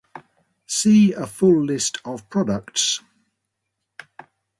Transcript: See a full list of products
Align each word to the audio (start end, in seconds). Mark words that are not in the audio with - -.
See 0.65 1.13
a 1.13 1.27
full 1.27 1.63
list 1.63 1.99
of 2.03 2.27
products 2.27 3.01